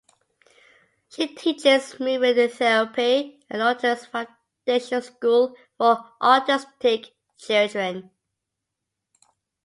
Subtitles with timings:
[1.09, 8.09] She teaches movement therapy at the Lotus Foundation School for Autistic Children.